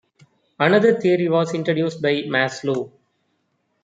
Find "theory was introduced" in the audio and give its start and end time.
0.99-2.01